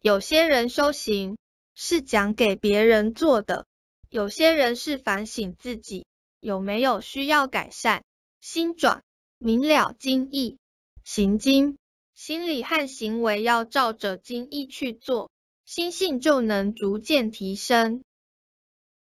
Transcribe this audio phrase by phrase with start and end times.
[0.00, 1.36] 有些人修行
[1.74, 3.66] 是讲给别人做的
[4.08, 6.06] 有些人是反省自己
[6.40, 8.04] 有没有需要改善
[8.40, 9.02] 心转
[9.38, 10.58] 明了经意
[11.02, 11.76] 行经
[12.14, 15.30] 心理和行为要照着经意去做
[15.64, 18.02] 心性就能逐渐提升。